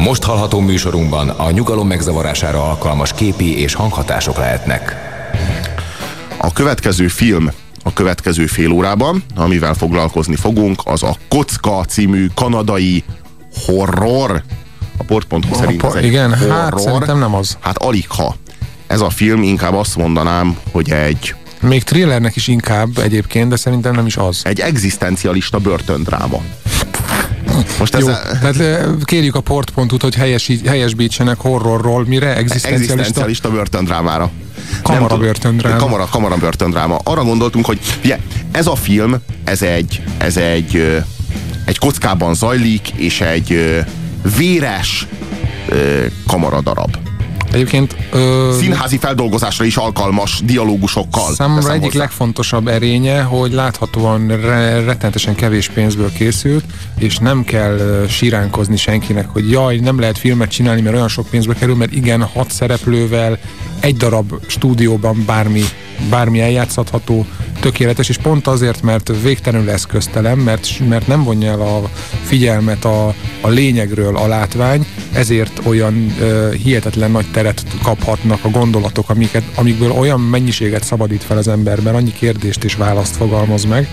[0.00, 4.96] Most hallható műsorunkban a nyugalom megzavarására alkalmas képi és hanghatások lehetnek.
[6.38, 7.50] A következő film
[7.84, 13.04] a következő fél órában, amivel foglalkozni fogunk, az a Kocka című kanadai
[13.66, 14.42] horror.
[14.96, 16.54] A port.hu szerint ez egy Igen, horror.
[16.56, 17.56] hát szerintem nem az.
[17.60, 18.36] Hát alig ha.
[18.86, 23.94] Ez a film inkább azt mondanám, hogy egy, Még thrillernek is inkább egyébként, de szerintem
[23.94, 24.40] nem is az.
[24.44, 26.40] egy egzisztencialista börtöndráma.
[27.78, 32.36] Most Jó, ez tehát kérjük a port.hu-t, hogy helyes, helyesbítsenek horrorról, mire?
[32.36, 32.92] Egzisztencialista?
[32.92, 34.30] egzisztencialista börtöndrámára.
[34.82, 35.76] Kamara börtöndráma.
[35.76, 36.98] Kamara, kamara börtöndráma.
[37.02, 38.18] Arra gondoltunk, hogy ugye,
[38.52, 41.02] ez a film, ez egy, ez egy,
[41.64, 43.84] egy kockában zajlik, és egy
[44.36, 45.06] véres
[46.26, 46.96] kamaradarab.
[47.52, 51.32] Egyébként ö, Színházi feldolgozásra is alkalmas dialógusokkal.
[51.34, 51.98] Számomra egyik hozzá.
[51.98, 56.64] legfontosabb erénye, hogy láthatóan re- rettenetesen kevés pénzből készült,
[56.98, 61.28] és nem kell ö, siránkozni senkinek, hogy jaj, nem lehet filmet csinálni, mert olyan sok
[61.30, 63.38] pénzbe kerül, mert igen, hat szereplővel,
[63.80, 65.62] egy darab stúdióban bármi,
[66.08, 67.26] bármi eljátszható,
[67.60, 71.88] tökéletes, és pont azért, mert végtelenül eszköztelem, mert, mert nem vonja el a
[72.24, 79.10] figyelmet a, a lényegről a látvány, ezért olyan ö, hihetetlen nagy teret kaphatnak a gondolatok,
[79.10, 83.88] amiket, amikből olyan mennyiséget szabadít fel az emberben, annyi kérdést és választ fogalmaz meg,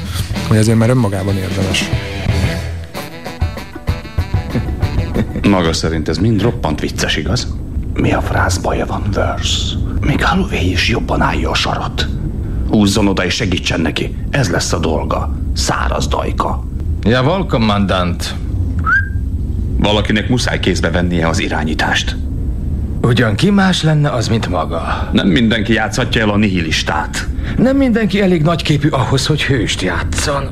[0.47, 1.89] hogy ezért már önmagában érdemes.
[5.49, 7.47] Maga szerint ez mind roppant vicces, igaz?
[7.94, 9.86] Mi a frász baja van, Verse?
[10.08, 12.08] Még Holloway is jobban állja a sarat.
[12.69, 14.16] Húzzon oda és segítsen neki.
[14.30, 15.38] Ez lesz a dolga.
[15.53, 16.64] Száraz dajka.
[17.03, 18.36] Jawohl, kommandant.
[19.77, 22.16] Valakinek muszáj kézbe vennie az irányítást.
[23.02, 25.09] Ugyan ki más lenne az, mint maga?
[25.11, 27.27] Nem mindenki játszhatja el a nihilistát.
[27.58, 30.49] Nem mindenki elég nagyképű ahhoz, hogy hőst játszon.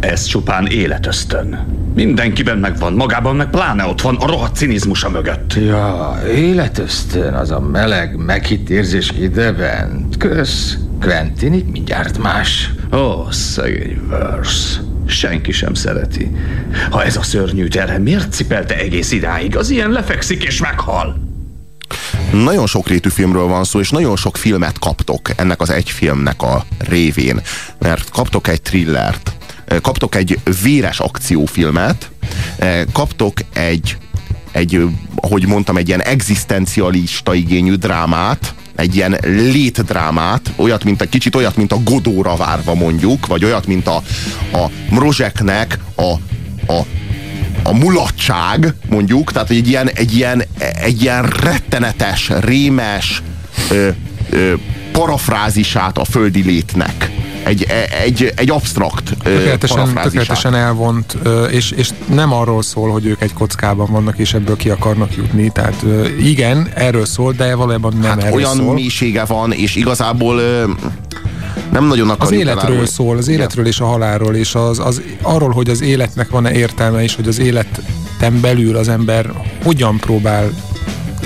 [0.00, 1.66] Ez csupán életösztön.
[2.04, 5.54] Mindenkiben megvan, magában meg pláne ott van a rohadt cinizmusa mögött.
[5.54, 10.16] Ja, életösztön, az a meleg, meghitt érzés idebent.
[10.16, 10.76] Kösz.
[11.00, 12.72] Quentin itt mindjárt más.
[12.92, 14.80] Ó, szegény Verse.
[15.06, 16.36] Senki sem szereti.
[16.90, 19.56] Ha ez a szörnyű terhe miért cipelte egész idáig?
[19.56, 21.16] Az ilyen lefekszik és meghal.
[22.32, 26.64] Nagyon sokrétű filmről van szó, és nagyon sok filmet kaptok ennek az egy filmnek a
[26.78, 27.40] révén.
[27.78, 29.29] Mert kaptok egy thrillert,
[29.82, 32.10] kaptok egy véres akciófilmet,
[32.92, 33.96] kaptok egy,
[34.52, 41.34] egy, ahogy mondtam, egy ilyen egzisztencialista igényű drámát, egy ilyen létdrámát, olyat, mint a kicsit
[41.34, 43.96] olyat, mint a Godóra várva mondjuk, vagy olyat, mint a,
[44.52, 46.12] a Mrozseknek a,
[46.72, 46.86] a
[47.62, 53.22] a mulatság, mondjuk, tehát egy ilyen, egy ilyen, egy ilyen rettenetes, rémes
[53.70, 53.88] ö,
[54.30, 54.54] ö,
[54.92, 57.10] parafrázisát a földi létnek.
[57.42, 57.66] Egy,
[58.04, 61.16] egy, egy absztrakt Tökéletesen, tökéletesen elvont,
[61.50, 65.50] és, és nem arról szól, hogy ők egy kockában vannak, és ebből ki akarnak jutni.
[65.52, 65.84] Tehát
[66.20, 68.74] igen, erről szól, de valójában nem hát erről olyan szól.
[68.74, 70.40] mélysége van, és igazából
[71.72, 72.86] nem nagyon Az akarjuk életről elárulni.
[72.88, 77.02] szól, az életről és a halálról, és az, az, arról, hogy az életnek van-e értelme,
[77.02, 80.50] és hogy az életen belül az ember hogyan próbál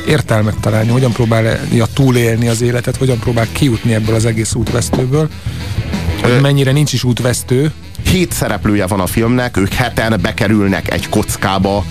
[0.08, 5.28] értelmet találni, hogyan próbálja túlélni az életet, hogyan próbál kijutni ebből az egész útvesztőből,
[6.30, 7.72] hogy mennyire nincs is útvesztő,
[8.10, 11.84] Hét szereplője van a filmnek, ők heten bekerülnek egy kockába.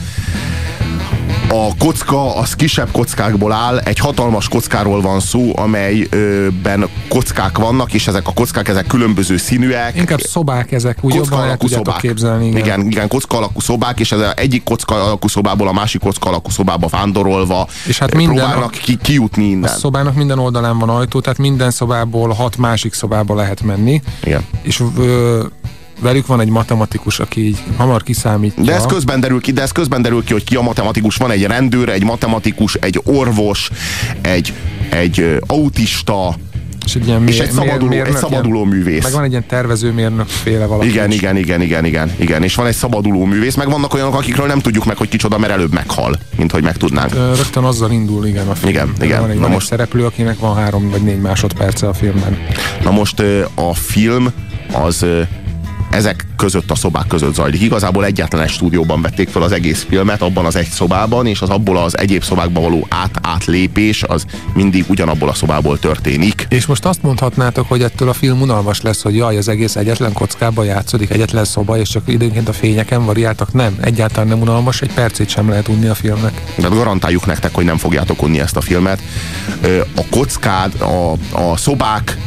[1.55, 8.07] A kocka az kisebb kockákból áll, egy hatalmas kockáról van szó, amelyben kockák vannak, és
[8.07, 9.95] ezek a kockák ezek különböző színűek.
[9.95, 11.97] inkább szobák ezek, úgy kocka jobban alakú szobák.
[11.97, 12.47] képzelni.
[12.47, 12.59] Igen.
[12.65, 16.29] igen, igen, kocka alakú szobák, és ez a egyik kocka alakú szobából a másik kocka
[16.29, 19.69] alakú szobába vándorolva És hát eh, minden- próbálnak ki, kijutni A innen.
[19.77, 24.01] szobának minden oldalán van ajtó, tehát minden szobából hat másik szobába lehet menni.
[24.23, 24.45] Igen.
[24.61, 25.43] És ö,
[25.99, 28.63] velük van egy matematikus, aki így hamar kiszámítja.
[28.63, 31.15] De ez közben derül ki, de ez közben derül ki, hogy ki a matematikus.
[31.15, 33.69] Van egy rendőr, egy matematikus, egy orvos,
[34.21, 34.53] egy,
[34.89, 36.35] egy autista,
[36.85, 39.03] és egy, ilyen és mér- egy szabaduló, mér- egy mérnök, szabaduló ilyen- művész.
[39.03, 40.87] Meg van egy ilyen tervezőmérnök féle valaki.
[40.87, 41.15] Igen, is.
[41.15, 42.43] igen, igen, igen, igen, igen.
[42.43, 45.53] És van egy szabaduló művész, meg vannak olyanok, akikről nem tudjuk meg, hogy kicsoda, mert
[45.53, 47.13] előbb meghal, mint hogy megtudnánk.
[47.13, 48.69] Rögtön azzal indul, igen, a film.
[48.69, 49.19] Igen, igen.
[49.21, 52.37] Van egy, Na van most- egy szereplő, akinek van három vagy négy másodperce a filmben.
[52.83, 53.19] Na most
[53.55, 54.31] a film
[54.71, 55.05] az
[55.93, 57.61] ezek között a szobák között zajlik.
[57.61, 61.49] Igazából egyetlen egy stúdióban vették fel az egész filmet, abban az egy szobában, és az
[61.49, 66.45] abból az egyéb szobákba való át-átlépés az mindig ugyanabból a szobából történik.
[66.49, 70.13] És most azt mondhatnátok, hogy ettől a film unalmas lesz, hogy jaj, az egész egyetlen
[70.13, 73.53] kockában játszódik, egyetlen szoba, és csak időnként a fényeken variáltak.
[73.53, 76.41] Nem, egyáltalán nem unalmas, egy percét sem lehet unni a filmnek.
[76.55, 79.01] De garantáljuk nektek, hogy nem fogjátok unni ezt a filmet.
[79.95, 81.11] A kockád, a,
[81.51, 82.17] a szobák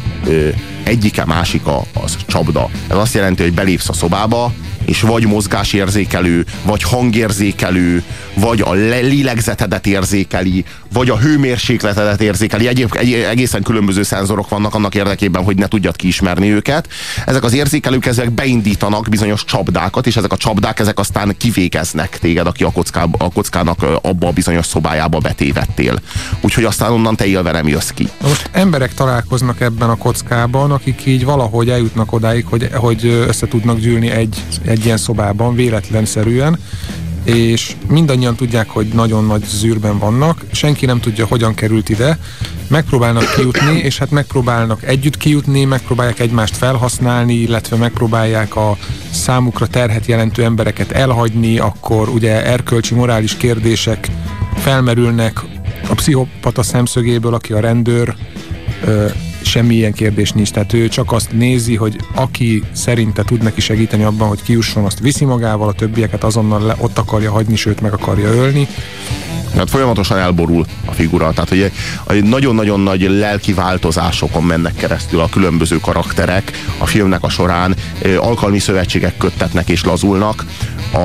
[0.83, 2.69] egyike másika az csapda.
[2.87, 4.51] Ez azt jelenti, hogy belépsz a szobába,
[4.87, 8.03] és vagy mozgásérzékelő, vagy hangérzékelő,
[8.33, 12.67] vagy a lélegzetedet érzékeli, vagy a hőmérsékletedet érzékeli.
[12.67, 16.87] Egyéb, egy, egészen különböző szenzorok vannak annak érdekében, hogy ne tudjad kiismerni őket.
[17.25, 22.47] Ezek az érzékelők ezek beindítanak bizonyos csapdákat, és ezek a csapdák ezek aztán kivégeznek téged,
[22.47, 25.99] aki a, kockába, a kockának abba a bizonyos szobájába betévettél.
[26.41, 28.09] Úgyhogy aztán onnan te élve nem jössz ki.
[28.21, 33.47] Na most emberek találkoznak ebben a kockában, akik így valahogy eljutnak odáig, hogy, hogy össze
[33.47, 36.59] tudnak gyűlni egy, egy ilyen szobában véletlenszerűen,
[37.23, 42.17] és mindannyian tudják, hogy nagyon nagy zűrben vannak, senki nem tudja, hogyan került ide,
[42.67, 48.77] megpróbálnak kijutni, és hát megpróbálnak együtt kijutni, megpróbálják egymást felhasználni, illetve megpróbálják a
[49.11, 54.07] számukra terhet jelentő embereket elhagyni, akkor ugye erkölcsi, morális kérdések
[54.55, 55.41] felmerülnek
[55.89, 58.15] a pszichopata szemszögéből, aki a rendőr,
[59.47, 60.51] semmilyen kérdés nincs.
[60.51, 64.99] Tehát ő csak azt nézi, hogy aki szerinte tud neki segíteni abban, hogy kiusson, azt
[64.99, 68.67] viszi magával, a többieket azonnal le, ott akarja hagyni, sőt meg akarja ölni.
[69.55, 71.49] Hát folyamatosan elborul a figura, tehát
[72.05, 77.75] hogy nagyon-nagyon nagy lelki változásokon mennek keresztül a különböző karakterek a filmnek a során,
[78.17, 80.45] alkalmi szövetségek köttetnek és lazulnak.
[80.91, 80.97] A,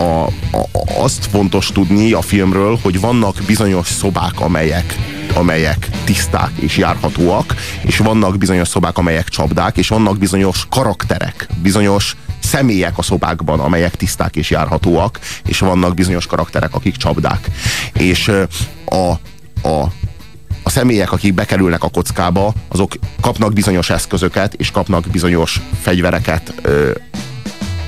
[0.00, 0.68] a, a,
[0.98, 4.96] azt fontos tudni a filmről, hogy vannak bizonyos szobák, amelyek
[5.34, 12.16] amelyek tiszták és járhatóak, és vannak bizonyos szobák, amelyek csapdák, és vannak bizonyos karakterek, bizonyos
[12.42, 17.50] személyek a szobákban, amelyek tiszták és járhatóak, és vannak bizonyos karakterek, akik csapdák.
[17.92, 18.30] És
[18.84, 19.10] a,
[19.68, 19.80] a,
[20.62, 26.54] a személyek, akik bekerülnek a kockába, azok kapnak bizonyos eszközöket, és kapnak bizonyos fegyvereket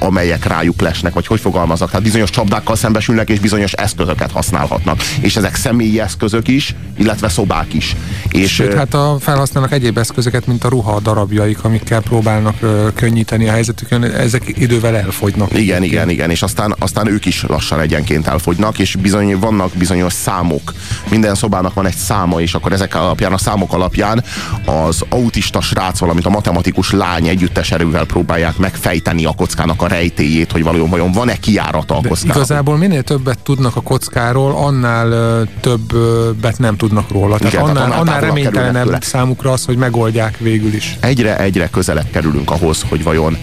[0.03, 1.89] amelyek rájuk lesnek, vagy hogy fogalmazok.
[1.89, 5.01] Tehát bizonyos csapdákkal szembesülnek, és bizonyos eszközöket használhatnak.
[5.21, 7.97] És ezek személyi eszközök is, illetve szobák is.
[8.31, 13.49] És, Sőt, hát a, felhasználnak egyéb eszközöket, mint a ruha darabjaik, amikkel próbálnak ö, könnyíteni
[13.49, 15.59] a helyzetükön, ezek idővel elfogynak.
[15.59, 20.13] Igen, igen, igen, és aztán, aztán ők is lassan egyenként elfogynak, és bizony vannak bizonyos
[20.13, 20.73] számok.
[21.11, 24.25] Minden szobának van egy száma, és akkor ezek alapján, a számok alapján
[24.65, 30.53] az autista srác, valamint a matematikus lány együttes erővel próbálják megfejteni a kockának a rejtéjét,
[30.53, 32.35] hogy valójában vajon van-e kiárata a kockára.
[32.35, 37.39] Igazából minél többet tudnak a kockáról, annál többet nem tudnak róla.
[37.39, 40.97] Tehát Igen, annál, annál, annál reménytelenebb számukra az, hogy megoldják végül is.
[41.01, 43.37] Egyre-egyre közelebb kerülünk ahhoz, hogy vajon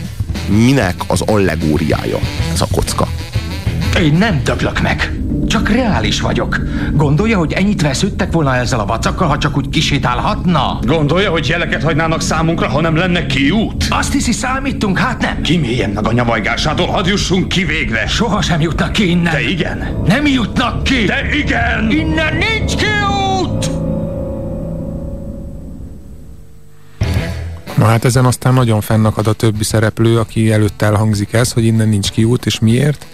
[0.47, 2.19] minek az allegóriája
[2.53, 3.07] ez a kocka.
[3.99, 5.28] Én nem döglök meg.
[5.49, 6.59] Csak reális vagyok.
[6.93, 10.79] Gondolja, hogy ennyit vesződtek volna ezzel a vacakkal, ha csak úgy kisétálhatna?
[10.81, 13.85] Gondolja, hogy jeleket hagynának számunkra, ha nem lenne kiút?
[13.89, 15.41] Azt hiszi, számítunk, hát nem.
[15.41, 18.07] Kiméljen meg a nyavajgásától, hadd jussunk ki végre.
[18.07, 19.33] Soha sem jutnak ki innen.
[19.33, 20.03] De igen.
[20.05, 21.05] Nem jutnak ki.
[21.05, 21.91] De igen.
[21.91, 23.69] Innen nincs kiút!
[27.77, 31.89] Na hát ezen aztán nagyon fennakad a többi szereplő, aki előtt elhangzik ez, hogy innen
[31.89, 33.05] nincs kiút, és miért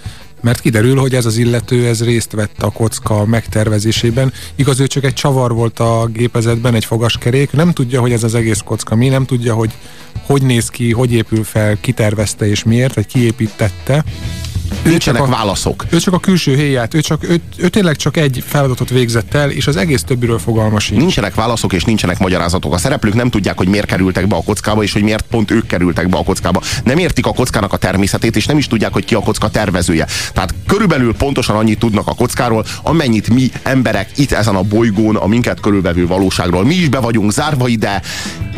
[0.46, 4.34] mert kiderül, hogy ez az illető ez részt vett a kocka megtervezésében.
[4.56, 8.36] Igaz, ő csak egy csavar volt a gépezetben, egy fogaskerék, nem tudja, hogy ez az
[8.36, 9.72] egész kocka mi, nem tudja, hogy
[10.26, 14.04] hogy néz ki, hogy épül fel, kitervezte és miért, vagy kiépítette.
[14.84, 15.86] Nincsenek a, válaszok.
[15.90, 19.50] Ő csak a külső héját, ő, csak, ő, ő tényleg csak egy feladatot végzett el,
[19.50, 21.00] és az egész többiről fogalma sincs.
[21.00, 22.74] Nincsenek válaszok és nincsenek magyarázatok.
[22.74, 25.68] A szereplők nem tudják, hogy miért kerültek be a kockába, és hogy miért pont ők
[25.68, 26.62] kerültek be a kockába.
[26.84, 30.08] Nem értik a kockának a természetét, és nem is tudják, hogy ki a kocka tervezője.
[30.34, 35.28] Tehát körülbelül pontosan annyit tudnak a kockáról, amennyit mi emberek itt ezen a bolygón, a
[35.28, 36.66] minket körülvevő valóságról.
[36.66, 38.02] Mi is be vagyunk zárva ide,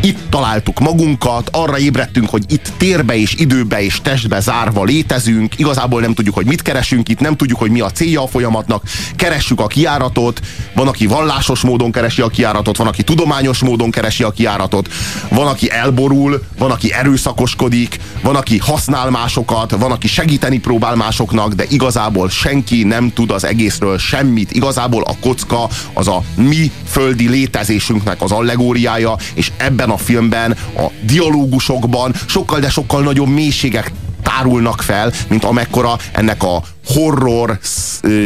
[0.02, 5.97] itt találtuk magunkat, arra ébredtünk, hogy itt térbe és időbe és testbe zárva létezünk, igazából
[6.00, 8.82] nem tudjuk, hogy mit keresünk itt, nem tudjuk, hogy mi a célja a folyamatnak,
[9.16, 10.40] keressük a kiáratot,
[10.74, 14.88] van, aki vallásos módon keresi a kiáratot, van, aki tudományos módon keresi a kiáratot,
[15.28, 21.52] van, aki elborul, van, aki erőszakoskodik, van, aki használ másokat, van, aki segíteni próbál másoknak,
[21.52, 24.52] de igazából senki nem tud az egészről semmit.
[24.52, 30.86] Igazából a kocka az a mi földi létezésünknek az allegóriája, és ebben a filmben, a
[31.02, 33.92] dialógusokban sokkal, de sokkal nagyobb mélységek
[34.28, 37.58] tárulnak fel, mint amekkora ennek a horror,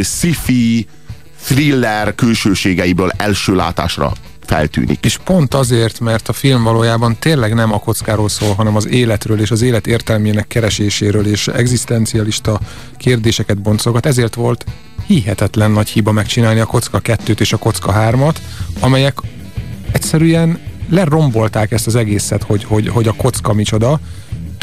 [0.03, 0.87] sci-fi,
[1.45, 4.13] thriller külsőségeiből első látásra
[4.45, 5.05] feltűnik.
[5.05, 9.41] És pont azért, mert a film valójában tényleg nem a kockáról szól, hanem az életről
[9.41, 12.61] és az élet értelmének kereséséről és egzisztencialista
[12.97, 14.07] kérdéseket boncogat.
[14.07, 14.65] Ezért volt
[15.07, 18.37] hihetetlen nagy hiba megcsinálni a kocka 2-t és a kocka 3-at,
[18.81, 19.19] amelyek
[19.93, 24.01] egyszerűen lerombolták ezt az egészet, hogy, hogy, hogy a kocka micsoda,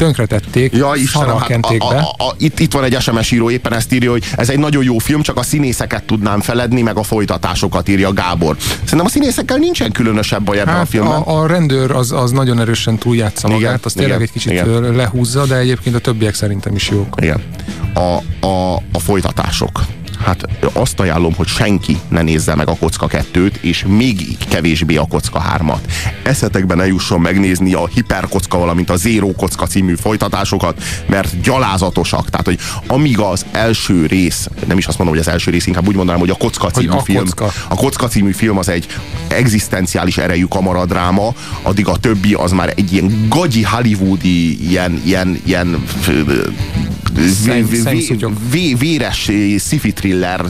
[0.00, 3.92] tönkretették, Ja, Istenem, hát a, a, a, itt, itt van egy SMS író, éppen ezt
[3.92, 7.88] írja, hogy ez egy nagyon jó film, csak a színészeket tudnám feledni, meg a folytatásokat
[7.88, 8.56] írja Gábor.
[8.58, 11.12] Szerintem a színészekkel nincsen különösebb baj ebben a Hát filmben.
[11.20, 14.52] a, a rendőr az, az nagyon erősen túljátsza Igen, magát, az tényleg igen, egy kicsit
[14.52, 14.94] igen.
[14.96, 17.14] lehúzza, de egyébként a többiek szerintem is jók.
[17.20, 17.42] Igen.
[17.94, 19.80] A, a, a folytatások.
[20.24, 25.06] Hát azt ajánlom, hogy senki ne nézze meg a Kocka 2-t, és még kevésbé a
[25.06, 25.78] Kocka 3-at.
[26.22, 32.30] Eszetekben ne jusson megnézni a Hiperkocka, valamint a Zero Kocka című folytatásokat, mert gyalázatosak.
[32.30, 35.88] Tehát, hogy amíg az első rész, nem is azt mondom, hogy az első rész, inkább
[35.88, 37.24] úgy mondanám, hogy a Kocka című a film.
[37.24, 37.52] Kocka.
[37.68, 38.86] A Kocka című film az egy
[39.28, 45.84] egzisztenciális erejű kamaradráma, addig a többi az már egy ilyen gagyi hollywoodi, ilyen, ilyen, ilyen
[47.44, 50.44] Szeng- vé- vé- vé- véres eh, sci-fi thriller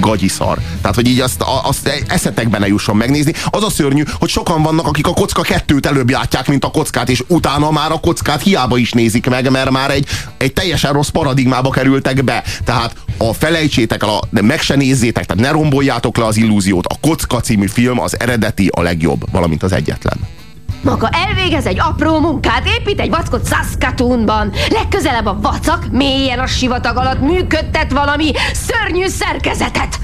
[0.00, 0.58] gagyiszar.
[0.80, 3.32] Tehát, hogy így azt, azt eszetekben ne jusson megnézni.
[3.50, 7.08] Az a szörnyű, hogy sokan vannak, akik a kocka kettőt előbb látják, mint a kockát,
[7.08, 10.06] és utána már a kockát hiába is nézik meg, mert már egy,
[10.36, 12.44] egy teljesen rossz paradigmába kerültek be.
[12.64, 16.86] Tehát a felejtsétek el, a, de meg se nézzétek, tehát ne romboljátok le az illúziót.
[16.86, 20.41] A Kocka című film az eredeti a legjobb, valamint az egyetlen.
[20.82, 24.52] Maga elvégez egy apró munkát, épít egy vackot Saskatoonban.
[24.70, 29.98] Legközelebb a vacak mélyen a sivatag alatt működtet valami szörnyű szerkezetet.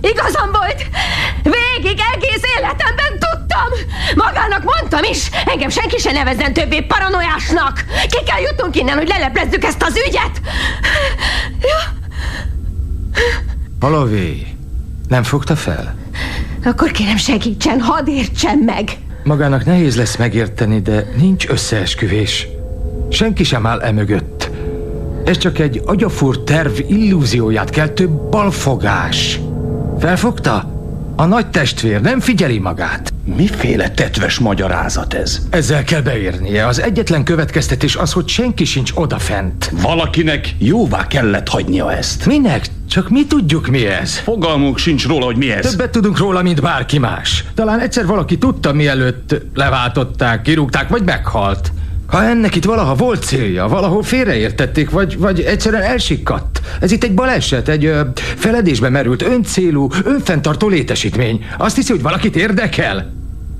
[0.00, 0.86] Igazam volt!
[1.42, 3.68] Végig egész életemben tudtam!
[4.14, 5.30] Magának mondtam is!
[5.44, 7.84] Engem senki se nevezzen többé paranoiásnak!
[8.10, 10.40] Ki kell jutnunk innen, hogy leleplezzük ezt az ügyet!
[13.80, 14.46] Halové,
[15.08, 15.94] nem fogta fel?
[16.64, 18.98] Akkor kérem segítsen, hadd értsen meg!
[19.22, 22.48] Magának nehéz lesz megérteni, de nincs összeesküvés.
[23.08, 24.50] Senki sem áll emögött.
[25.24, 29.40] Ez csak egy agyafúr terv illúzióját keltő balfogás.
[29.98, 30.78] Felfogta?
[31.16, 33.12] A nagy testvér nem figyeli magát.
[33.24, 35.40] Miféle tetves magyarázat ez?
[35.50, 36.66] Ezzel kell beérnie.
[36.66, 39.70] Az egyetlen következtetés az, hogy senki sincs odafent.
[39.82, 42.26] Valakinek jóvá kellett hagynia ezt.
[42.26, 42.64] Minek?
[42.90, 44.18] Csak mi tudjuk, mi ez.
[44.18, 45.70] Fogalmunk sincs róla, hogy mi ez.
[45.70, 47.44] Többet tudunk róla, mint bárki más.
[47.54, 51.72] Talán egyszer valaki tudta, mielőtt leváltották, kirúgták, vagy meghalt.
[52.06, 56.60] Ha ennek itt valaha volt célja, valahol félreértették, vagy, vagy egyszerűen elsikkadt.
[56.80, 61.44] Ez itt egy baleset, egy ö, feledésbe merült, öncélú, önfenntartó létesítmény.
[61.58, 63.12] Azt hiszi, hogy valakit érdekel?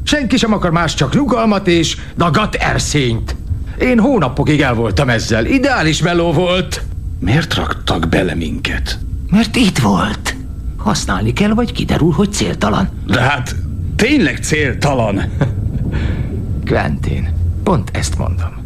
[0.05, 3.37] Senki sem akar más, csak nyugalmat és dagat erszényt.
[3.81, 5.45] Én hónapokig el voltam ezzel.
[5.45, 6.83] Ideális meló volt.
[7.21, 8.99] Miért raktak bele minket?
[9.31, 10.37] Mert itt volt.
[10.77, 12.89] Használni kell, vagy kiderül, hogy céltalan.
[13.07, 13.57] De hát
[13.97, 15.23] tényleg céltalan.
[16.67, 17.29] Quentin,
[17.63, 18.59] pont ezt mondom.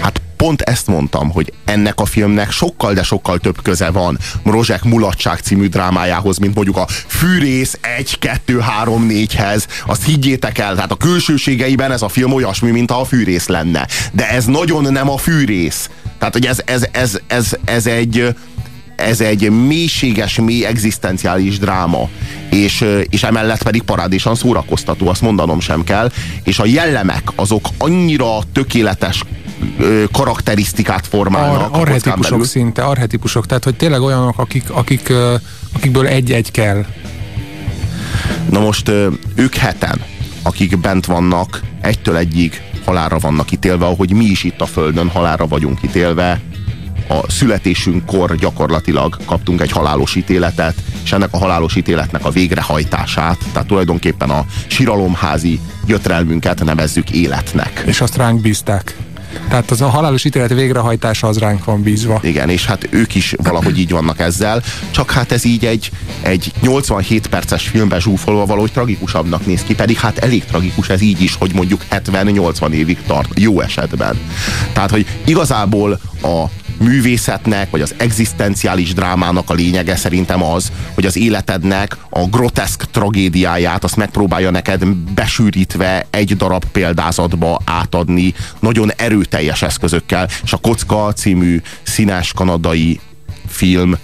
[0.00, 4.84] Hát pont ezt mondtam, hogy ennek a filmnek sokkal, de sokkal több köze van Rozsek
[4.84, 9.64] Mulatság című drámájához, mint mondjuk a Fűrész 1, 2, 3, 4-hez.
[9.86, 13.88] Azt higgyétek el, tehát a külsőségeiben ez a film olyasmi, mint ha a Fűrész lenne.
[14.12, 15.90] De ez nagyon nem a Fűrész.
[16.18, 18.34] Tehát, hogy ez, ez, ez, ez, ez egy
[18.96, 22.08] ez egy mélységes, mély egzisztenciális dráma,
[22.50, 26.10] és, és emellett pedig parádésan szórakoztató, azt mondanom sem kell,
[26.44, 29.22] és a jellemek azok annyira tökéletes
[30.12, 35.12] karakterisztikát formálnak Ar- arhetipusok szinte, arhetipusok, tehát hogy tényleg olyanok, akik, akik,
[35.72, 36.84] akikből egy-egy kell.
[38.50, 38.90] Na most
[39.34, 40.00] ők heten,
[40.42, 45.46] akik bent vannak, egytől egyig halálra vannak ítélve, ahogy mi is itt a Földön halálra
[45.46, 46.40] vagyunk ítélve,
[47.08, 53.68] a születésünkkor gyakorlatilag kaptunk egy halálos ítéletet, és ennek a halálos ítéletnek a végrehajtását, tehát
[53.68, 57.82] tulajdonképpen a síralomházi gyötrelmünket nevezzük életnek.
[57.86, 58.96] És azt ránk bízták.
[59.48, 62.20] Tehát az a halálos ítélet végrehajtása az ránk van bízva.
[62.22, 65.90] Igen, és hát ők is valahogy így vannak ezzel, csak hát ez így egy,
[66.22, 71.22] egy 87 perces filmbe zsúfolva valahogy tragikusabbnak néz ki, pedig hát elég tragikus ez így
[71.22, 74.18] is, hogy mondjuk 70-80 évig tart, jó esetben.
[74.72, 76.44] Tehát, hogy igazából a
[76.84, 83.84] művészetnek, vagy az egzisztenciális drámának a lényege szerintem az, hogy az életednek a groteszk tragédiáját
[83.84, 91.60] azt megpróbálja neked besűrítve egy darab példázatba átadni nagyon erőteljes eszközökkel, és a Kocka című
[91.82, 93.00] színes kanadai
[93.46, 93.96] film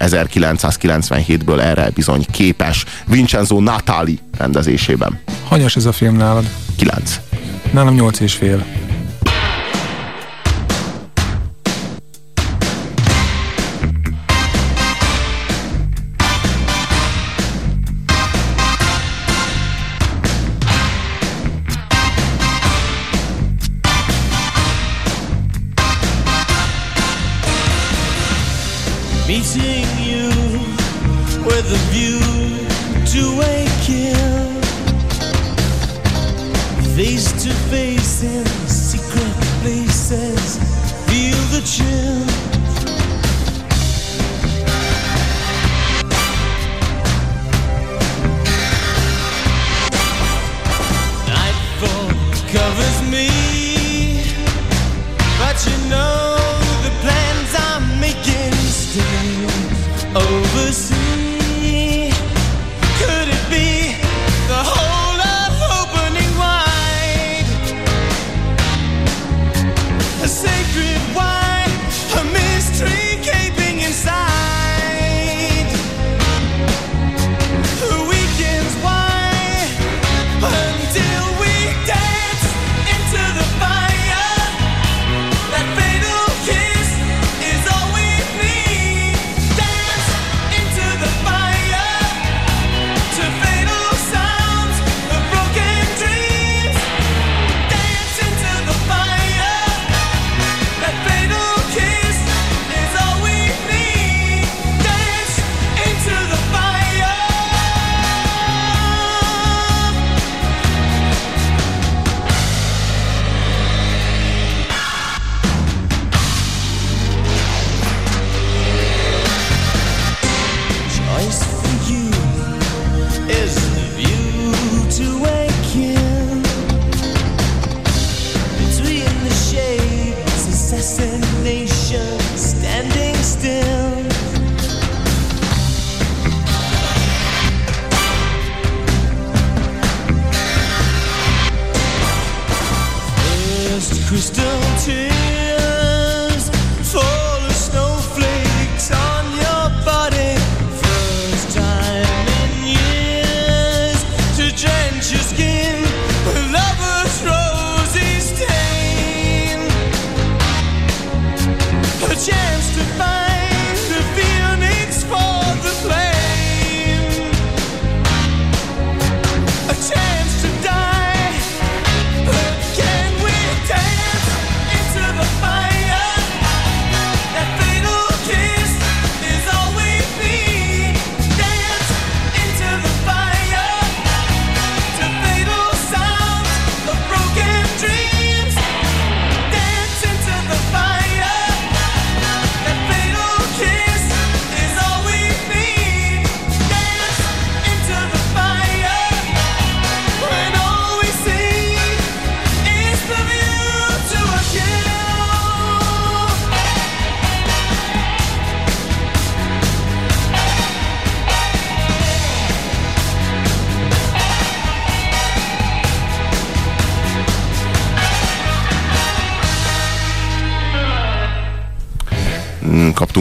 [0.00, 5.20] 1997-ből erre bizony képes Vincenzo Natali rendezésében.
[5.44, 6.44] Hanyas ez a film nálad?
[6.76, 7.20] 9.
[7.72, 8.64] Nálam nyolc és fél.
[31.62, 32.18] With a view
[33.04, 34.60] to a kill.
[36.96, 40.58] Face to face in secret places
[41.06, 42.29] feel the chill.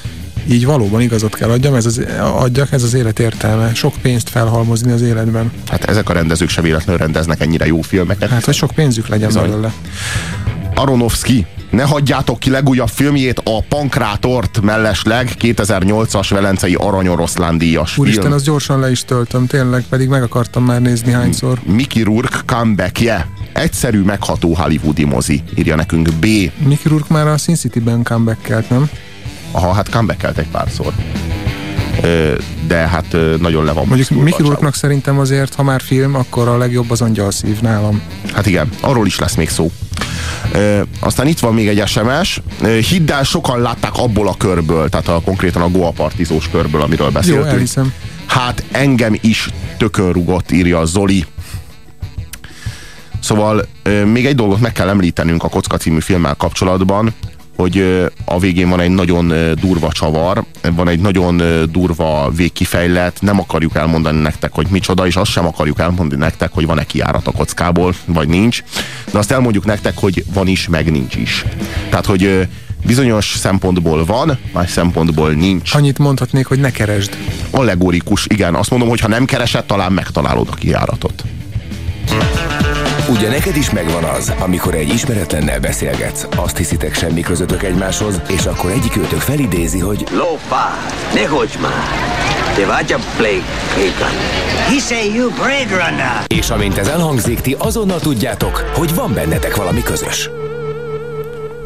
[0.49, 2.01] így valóban igazat kell adjam, ez az,
[2.35, 3.73] adjak, ez az élet értelme.
[3.73, 5.51] Sok pénzt felhalmozni az életben.
[5.67, 8.29] Hát ezek a rendezők se véletlenül rendeznek ennyire jó filmeket.
[8.29, 9.49] Hát, hogy sok pénzük legyen Bizony.
[9.49, 9.73] belőle.
[10.79, 18.35] Aronofsky, ne hagyjátok ki legújabb filmjét, a Pankrátort mellesleg 2008-as Velencei Aranyoroszlán díjas Úristen, film.
[18.35, 21.59] azt gyorsan le is töltöm, tényleg, pedig meg akartam már nézni hányszor.
[21.65, 23.27] Mickey Rourke comebackje.
[23.53, 26.25] Egyszerű, megható hollywoodi mozi, írja nekünk B.
[26.65, 28.89] Mickey Rourke már a Sin City-ben comeback nem?
[29.51, 30.93] Aha, hát comebackkelt egy párszor.
[32.67, 36.57] De hát nagyon le van Mondjuk a Rourke-nak szerintem azért, ha már film, akkor a
[36.57, 38.01] legjobb az angyalszív nálam.
[38.33, 39.71] Hát igen, arról is lesz még szó.
[40.53, 42.41] Ö, aztán itt van még egy SMS.
[42.89, 47.05] Hidd el, sokan látták abból a körből, tehát a, konkrétan a Goa partizós körből, amiről
[47.07, 47.47] Jó, beszéltünk.
[47.47, 47.93] elhiszem.
[48.25, 51.25] Hát engem is tökön rugott, írja Zoli.
[53.19, 57.13] Szóval ö, még egy dolgot meg kell említenünk a Kocka című filmmel kapcsolatban,
[57.59, 60.43] hogy a végén van egy nagyon durva csavar,
[60.75, 61.41] van egy nagyon
[61.71, 66.65] durva végkifejlet, nem akarjuk elmondani nektek, hogy micsoda, és azt sem akarjuk elmondani nektek, hogy
[66.65, 68.63] van-e kiárat a kockából, vagy nincs,
[69.11, 71.45] de azt elmondjuk nektek, hogy van is, meg nincs is.
[71.89, 72.47] Tehát, hogy
[72.85, 75.73] bizonyos szempontból van, más szempontból nincs.
[75.73, 77.17] Annyit mondhatnék, hogy ne keresd.
[77.51, 78.55] Allegorikus, igen.
[78.55, 81.23] Azt mondom, hogy ha nem keresed, talán megtalálod a kijáratot.
[83.09, 88.45] Ugye neked is megvan az, amikor egy ismeretlennel beszélgetsz, azt hiszitek semmi közöttök egymáshoz, és
[88.45, 90.77] akkor egyik őtök felidézi, hogy Lófá,
[91.13, 91.87] ne hogy már!
[92.55, 93.43] Te vagy a Blake
[93.75, 94.15] Hagan.
[94.67, 96.23] He say you Blade Runner.
[96.27, 100.29] és amint ez elhangzik, ti azonnal tudjátok, hogy van bennetek valami közös.